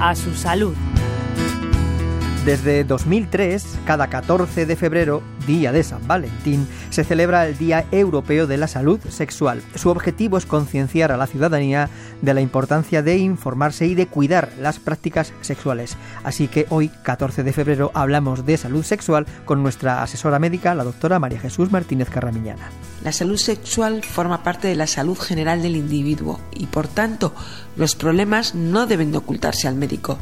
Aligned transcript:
A 0.00 0.14
su 0.14 0.34
salud. 0.34 0.74
Desde 2.48 2.82
2003, 2.82 3.62
cada 3.84 4.06
14 4.06 4.64
de 4.64 4.74
febrero, 4.74 5.22
día 5.46 5.70
de 5.70 5.84
San 5.84 6.08
Valentín, 6.08 6.66
se 6.88 7.04
celebra 7.04 7.46
el 7.46 7.58
Día 7.58 7.84
Europeo 7.92 8.46
de 8.46 8.56
la 8.56 8.68
Salud 8.68 8.98
Sexual. 9.10 9.60
Su 9.74 9.90
objetivo 9.90 10.38
es 10.38 10.46
concienciar 10.46 11.12
a 11.12 11.18
la 11.18 11.26
ciudadanía 11.26 11.90
de 12.22 12.32
la 12.32 12.40
importancia 12.40 13.02
de 13.02 13.18
informarse 13.18 13.86
y 13.86 13.94
de 13.94 14.06
cuidar 14.06 14.50
las 14.58 14.78
prácticas 14.78 15.34
sexuales. 15.42 15.98
Así 16.24 16.48
que 16.48 16.64
hoy, 16.70 16.88
14 16.88 17.42
de 17.42 17.52
febrero, 17.52 17.90
hablamos 17.92 18.46
de 18.46 18.56
salud 18.56 18.82
sexual 18.82 19.26
con 19.44 19.62
nuestra 19.62 20.02
asesora 20.02 20.38
médica, 20.38 20.74
la 20.74 20.84
doctora 20.84 21.18
María 21.18 21.40
Jesús 21.40 21.70
Martínez 21.70 22.08
Carramiñana. 22.08 22.70
La 23.04 23.12
salud 23.12 23.36
sexual 23.36 24.02
forma 24.02 24.42
parte 24.42 24.68
de 24.68 24.74
la 24.74 24.86
salud 24.86 25.18
general 25.18 25.60
del 25.60 25.76
individuo 25.76 26.40
y, 26.54 26.64
por 26.64 26.88
tanto, 26.88 27.34
los 27.76 27.94
problemas 27.94 28.54
no 28.54 28.86
deben 28.86 29.12
de 29.12 29.18
ocultarse 29.18 29.68
al 29.68 29.74
médico. 29.74 30.16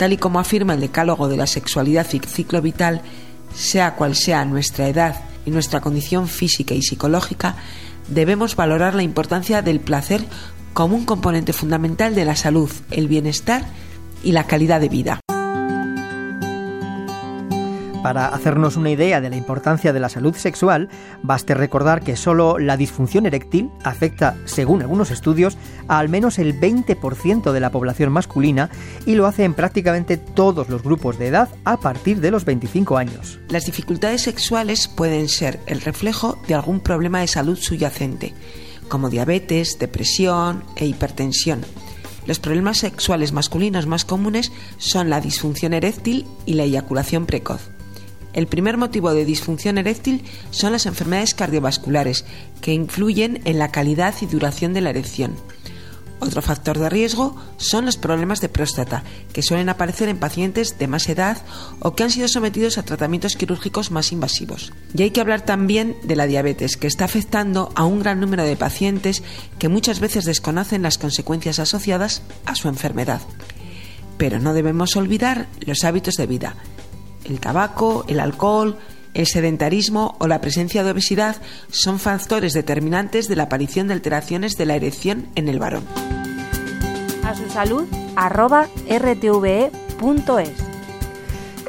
Tal 0.00 0.14
y 0.14 0.16
como 0.16 0.40
afirma 0.40 0.72
el 0.72 0.80
decálogo 0.80 1.28
de 1.28 1.36
la 1.36 1.46
sexualidad 1.46 2.06
y 2.14 2.20
ciclo 2.20 2.62
vital, 2.62 3.02
sea 3.54 3.96
cual 3.96 4.16
sea 4.16 4.46
nuestra 4.46 4.88
edad 4.88 5.20
y 5.44 5.50
nuestra 5.50 5.82
condición 5.82 6.26
física 6.26 6.72
y 6.72 6.80
psicológica, 6.80 7.56
debemos 8.08 8.56
valorar 8.56 8.94
la 8.94 9.02
importancia 9.02 9.60
del 9.60 9.78
placer 9.78 10.24
como 10.72 10.96
un 10.96 11.04
componente 11.04 11.52
fundamental 11.52 12.14
de 12.14 12.24
la 12.24 12.34
salud, 12.34 12.70
el 12.90 13.08
bienestar 13.08 13.66
y 14.24 14.32
la 14.32 14.46
calidad 14.46 14.80
de 14.80 14.88
vida. 14.88 15.20
Para 18.02 18.28
hacernos 18.28 18.76
una 18.76 18.90
idea 18.90 19.20
de 19.20 19.28
la 19.28 19.36
importancia 19.36 19.92
de 19.92 20.00
la 20.00 20.08
salud 20.08 20.34
sexual, 20.34 20.88
baste 21.22 21.52
recordar 21.52 22.02
que 22.02 22.16
solo 22.16 22.58
la 22.58 22.78
disfunción 22.78 23.26
eréctil 23.26 23.70
afecta, 23.84 24.36
según 24.46 24.80
algunos 24.80 25.10
estudios, 25.10 25.58
a 25.86 25.98
al 25.98 26.08
menos 26.08 26.38
el 26.38 26.58
20% 26.58 27.52
de 27.52 27.60
la 27.60 27.70
población 27.70 28.10
masculina 28.10 28.70
y 29.04 29.16
lo 29.16 29.26
hace 29.26 29.44
en 29.44 29.52
prácticamente 29.52 30.16
todos 30.16 30.70
los 30.70 30.82
grupos 30.82 31.18
de 31.18 31.26
edad 31.26 31.50
a 31.64 31.76
partir 31.76 32.20
de 32.20 32.30
los 32.30 32.46
25 32.46 32.96
años. 32.96 33.38
Las 33.50 33.66
dificultades 33.66 34.22
sexuales 34.22 34.88
pueden 34.88 35.28
ser 35.28 35.60
el 35.66 35.82
reflejo 35.82 36.38
de 36.48 36.54
algún 36.54 36.80
problema 36.80 37.20
de 37.20 37.26
salud 37.26 37.58
subyacente, 37.58 38.32
como 38.88 39.10
diabetes, 39.10 39.78
depresión 39.78 40.64
e 40.74 40.86
hipertensión. 40.86 41.60
Los 42.26 42.38
problemas 42.38 42.78
sexuales 42.78 43.32
masculinos 43.32 43.86
más 43.86 44.06
comunes 44.06 44.52
son 44.78 45.10
la 45.10 45.20
disfunción 45.20 45.74
eréctil 45.74 46.26
y 46.46 46.54
la 46.54 46.64
eyaculación 46.64 47.26
precoz. 47.26 47.69
El 48.32 48.46
primer 48.46 48.76
motivo 48.76 49.12
de 49.12 49.24
disfunción 49.24 49.78
eréctil 49.78 50.22
son 50.50 50.72
las 50.72 50.86
enfermedades 50.86 51.34
cardiovasculares, 51.34 52.24
que 52.60 52.72
influyen 52.72 53.40
en 53.44 53.58
la 53.58 53.72
calidad 53.72 54.14
y 54.20 54.26
duración 54.26 54.72
de 54.72 54.80
la 54.80 54.90
erección. 54.90 55.34
Otro 56.20 56.42
factor 56.42 56.78
de 56.78 56.90
riesgo 56.90 57.34
son 57.56 57.86
los 57.86 57.96
problemas 57.96 58.42
de 58.42 58.50
próstata, 58.50 59.02
que 59.32 59.42
suelen 59.42 59.70
aparecer 59.70 60.10
en 60.10 60.18
pacientes 60.18 60.78
de 60.78 60.86
más 60.86 61.08
edad 61.08 61.38
o 61.80 61.94
que 61.94 62.02
han 62.02 62.10
sido 62.10 62.28
sometidos 62.28 62.76
a 62.76 62.82
tratamientos 62.82 63.36
quirúrgicos 63.36 63.90
más 63.90 64.12
invasivos. 64.12 64.70
Y 64.94 65.02
hay 65.02 65.12
que 65.12 65.22
hablar 65.22 65.40
también 65.40 65.96
de 66.02 66.16
la 66.16 66.26
diabetes, 66.26 66.76
que 66.76 66.86
está 66.86 67.06
afectando 67.06 67.72
a 67.74 67.86
un 67.86 68.00
gran 68.00 68.20
número 68.20 68.44
de 68.44 68.56
pacientes 68.56 69.22
que 69.58 69.70
muchas 69.70 69.98
veces 69.98 70.26
desconocen 70.26 70.82
las 70.82 70.98
consecuencias 70.98 71.58
asociadas 71.58 72.22
a 72.44 72.54
su 72.54 72.68
enfermedad. 72.68 73.22
Pero 74.18 74.38
no 74.38 74.52
debemos 74.52 74.96
olvidar 74.96 75.48
los 75.64 75.84
hábitos 75.84 76.16
de 76.16 76.26
vida, 76.26 76.54
el 77.24 77.40
tabaco, 77.40 78.04
el 78.08 78.20
alcohol, 78.20 78.78
el 79.14 79.26
sedentarismo 79.26 80.16
o 80.18 80.26
la 80.26 80.40
presencia 80.40 80.84
de 80.84 80.92
obesidad 80.92 81.36
son 81.70 81.98
factores 81.98 82.52
determinantes 82.52 83.28
de 83.28 83.36
la 83.36 83.44
aparición 83.44 83.88
de 83.88 83.94
alteraciones 83.94 84.56
de 84.56 84.66
la 84.66 84.76
erección 84.76 85.28
en 85.34 85.48
el 85.48 85.58
varón. 85.58 85.84
A 87.24 87.34
su 87.34 87.48
salud, 87.50 87.86
arroba 88.16 88.68
rtve.es. 88.88 90.69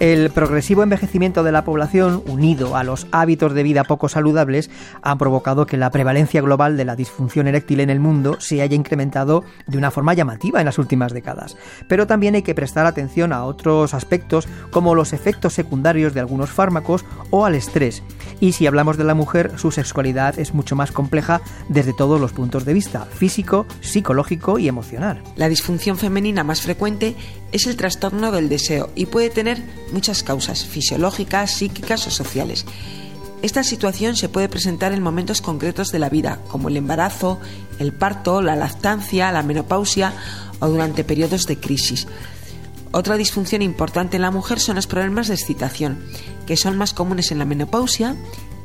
El 0.02 0.32
progresivo 0.32 0.82
envejecimiento 0.82 1.44
de 1.44 1.52
la 1.52 1.64
población, 1.64 2.24
unido 2.26 2.76
a 2.76 2.84
los 2.84 3.06
hábitos 3.12 3.54
de 3.54 3.62
vida 3.62 3.84
poco 3.84 4.10
saludables, 4.10 4.72
han 5.04 5.20
provocado 5.20 5.68
que 5.68 5.78
la 5.78 5.92
prevalencia 5.92 6.42
global 6.42 6.76
de 6.76 6.86
la 6.86 6.96
disfunción 6.96 7.46
eréctil 7.46 7.82
en 7.82 7.92
el 7.92 8.00
mundo 8.00 8.38
se 8.40 8.64
haya 8.64 8.76
incrementado 8.76 9.44
de 9.68 9.78
una 9.78 9.92
forma 9.92 10.16
llamativa 10.16 10.60
en 10.60 10.66
las 10.66 10.80
últimas 10.80 11.14
décadas. 11.14 11.56
Pero 11.88 12.08
también 12.08 12.34
hay 12.34 12.42
que 12.42 12.56
prestar 12.56 12.88
atención 12.88 13.32
a 13.32 13.44
otros 13.46 13.94
aspectos 13.94 14.48
como 14.72 14.96
los 14.96 15.14
efectos 15.14 15.54
secundarios 15.54 16.16
de 16.16 16.22
algunos 16.22 16.50
fármacos 16.50 17.06
o 17.30 17.46
al 17.46 17.54
estrés. 17.54 18.02
Y 18.42 18.54
si 18.54 18.66
hablamos 18.66 18.98
de 18.98 19.04
la 19.04 19.14
mujer, 19.14 19.54
su 19.58 19.72
sexualidad 19.72 20.40
es 20.40 20.56
mucho 20.56 20.76
más 20.76 20.92
compleja 20.92 21.42
desde 21.70 21.94
todos 21.94 22.20
los 22.20 22.34
puntos 22.34 22.66
de 22.66 22.74
vista, 22.74 23.06
físico, 23.06 23.68
psicológico 23.82 24.58
y 24.58 24.68
emocional. 24.68 25.22
La 25.36 25.48
disfunción 25.48 25.96
femenina 25.98 26.44
más 26.44 26.62
frecuente 26.62 27.16
es 27.52 27.68
el 27.68 27.78
trastorno 27.78 28.32
del 28.32 28.50
deseo 28.50 28.90
y 28.96 29.06
puede 29.06 29.30
tener 29.30 29.62
muchas 29.94 30.24
causas 30.24 30.66
fisiológicas, 30.66 31.52
psíquicas 31.52 32.08
o 32.08 32.10
sociales. 32.12 32.66
Esta 33.44 33.64
situación 33.64 34.16
se 34.16 34.28
puede 34.28 34.50
presentar 34.50 34.92
en 34.92 35.04
momentos 35.04 35.42
concretos 35.42 35.92
de 35.92 36.00
la 36.00 36.10
vida, 36.10 36.40
como 36.48 36.70
el 36.70 36.78
embarazo, 36.78 37.40
el 37.78 37.94
parto, 37.94 38.42
la 38.42 38.56
lactancia, 38.56 39.32
la 39.32 39.44
menopausia 39.44 40.14
o 40.60 40.68
durante 40.68 41.04
periodos 41.04 41.46
de 41.46 41.58
crisis. 41.58 42.08
Otra 42.92 43.16
disfunción 43.16 43.62
importante 43.62 44.18
en 44.18 44.22
la 44.22 44.32
mujer 44.32 44.60
son 44.60 44.76
los 44.76 44.88
problemas 44.88 45.28
de 45.28 45.36
excitación, 45.36 46.04
que 46.46 46.58
son 46.58 46.78
más 46.78 46.94
comunes 46.94 47.32
en 47.32 47.40
la 47.40 47.46
menopausia 47.46 48.16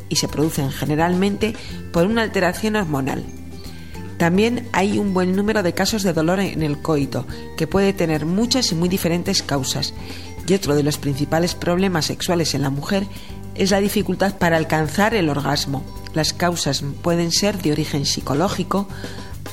y 0.08 0.16
se 0.16 0.28
producen 0.28 0.70
generalmente 0.72 1.54
por 1.92 2.06
una 2.06 2.22
alteración 2.22 2.76
hormonal. 2.76 3.24
También 4.18 4.68
hay 4.72 4.98
un 4.98 5.12
buen 5.12 5.36
número 5.36 5.62
de 5.62 5.74
casos 5.74 6.02
de 6.02 6.12
dolor 6.12 6.40
en 6.40 6.62
el 6.62 6.78
coito, 6.78 7.26
que 7.56 7.66
puede 7.66 7.92
tener 7.92 8.24
muchas 8.24 8.72
y 8.72 8.74
muy 8.74 8.88
diferentes 8.88 9.42
causas. 9.42 9.92
Y 10.46 10.54
otro 10.54 10.74
de 10.74 10.82
los 10.82 10.96
principales 10.96 11.54
problemas 11.54 12.06
sexuales 12.06 12.54
en 12.54 12.62
la 12.62 12.70
mujer 12.70 13.06
es 13.54 13.70
la 13.70 13.80
dificultad 13.80 14.38
para 14.38 14.56
alcanzar 14.56 15.14
el 15.14 15.28
orgasmo. 15.28 15.84
Las 16.14 16.32
causas 16.32 16.82
pueden 17.02 17.30
ser 17.30 17.60
de 17.60 17.72
origen 17.72 18.06
psicológico, 18.06 18.88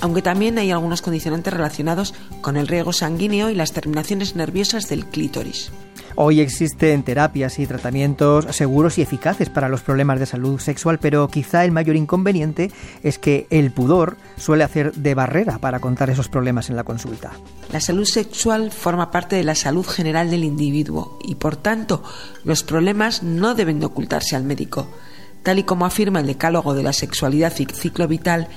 aunque 0.02 0.22
también 0.22 0.58
hay 0.58 0.72
algunos 0.72 1.02
condicionantes 1.02 1.54
relacionados 1.54 2.14
con 2.42 2.58
el 2.58 2.68
riego 2.68 2.94
sanguíneo 2.94 3.50
y 3.50 3.56
las 3.56 3.74
terminaciones 3.74 4.36
nerviosas 4.36 4.90
del 4.90 5.06
clítoris. 5.06 5.72
Hoy 6.16 6.42
existen 6.42 7.02
terapias 7.02 7.58
y 7.58 7.66
tratamientos 7.66 8.46
seguros 8.56 8.98
y 8.98 9.02
eficaces 9.02 9.50
para 9.50 9.68
los 9.68 9.82
problemas 9.82 10.20
de 10.20 10.28
salud 10.28 10.60
sexual, 10.60 11.00
pero 11.00 11.28
quizá 11.28 11.66
el 11.66 11.72
mayor 11.72 11.96
inconveniente 11.96 12.72
es 13.02 13.18
que 13.18 13.48
el 13.50 13.72
pudor 13.72 14.18
suele 14.38 14.64
hacer 14.64 14.94
de 14.94 15.16
barrera 15.16 15.58
para 15.58 15.80
contar 15.80 16.12
esos 16.12 16.30
problemas 16.30 16.70
en 16.70 16.76
la 16.76 16.84
consulta. 16.84 17.32
La 17.72 17.80
salud 17.80 18.06
sexual 18.06 18.72
forma 18.72 19.10
parte 19.10 19.36
de 19.36 19.44
la 19.44 19.56
salud 19.56 19.86
general 19.86 20.30
del 20.30 20.44
individuo 20.44 21.18
y, 21.24 21.36
por 21.36 21.56
tanto, 21.56 22.04
los 22.44 22.64
problemas 22.64 23.24
no 23.24 23.56
deben 23.56 23.80
de 23.80 23.88
ocultarse 23.88 24.36
al 24.36 24.44
médico. 24.44 24.88
Tal 25.42 25.60
y 25.60 25.64
como 25.64 25.86
afirma 25.86 26.20
el 26.20 26.28
decálogo 26.28 26.76
de 26.76 26.84
la 26.84 26.94
sexualidad 26.94 27.54
y 27.58 27.66
ciclo 27.66 28.08
vital, 28.08 28.50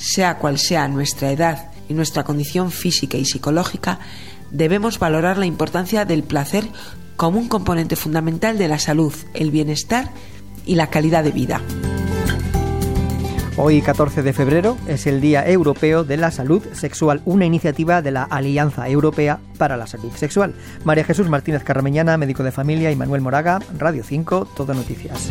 sea 0.00 0.38
cual 0.38 0.58
sea 0.58 0.88
nuestra 0.88 1.30
edad 1.30 1.70
y 1.88 1.94
nuestra 1.94 2.24
condición 2.24 2.70
física 2.70 3.18
y 3.18 3.24
psicológica, 3.24 3.98
debemos 4.50 4.98
valorar 4.98 5.36
la 5.38 5.46
importancia 5.46 6.04
del 6.04 6.22
placer 6.22 6.64
como 7.16 7.38
un 7.38 7.48
componente 7.48 7.96
fundamental 7.96 8.56
de 8.56 8.68
la 8.68 8.78
salud, 8.78 9.12
el 9.34 9.50
bienestar 9.50 10.10
y 10.64 10.74
la 10.74 10.88
calidad 10.88 11.22
de 11.22 11.32
vida. 11.32 11.60
Hoy, 13.56 13.82
14 13.82 14.22
de 14.22 14.32
febrero, 14.32 14.78
es 14.88 15.06
el 15.06 15.20
Día 15.20 15.46
Europeo 15.46 16.02
de 16.02 16.16
la 16.16 16.30
Salud 16.30 16.62
Sexual, 16.72 17.20
una 17.26 17.44
iniciativa 17.44 18.00
de 18.00 18.10
la 18.10 18.22
Alianza 18.22 18.88
Europea 18.88 19.38
para 19.58 19.76
la 19.76 19.86
Salud 19.86 20.12
Sexual. 20.16 20.54
María 20.84 21.04
Jesús 21.04 21.28
Martínez 21.28 21.62
Carrameñana, 21.62 22.16
médico 22.16 22.42
de 22.42 22.52
familia, 22.52 22.90
y 22.90 22.96
Manuel 22.96 23.20
Moraga, 23.20 23.58
Radio 23.76 24.02
5, 24.02 24.48
Todo 24.56 24.72
Noticias. 24.72 25.30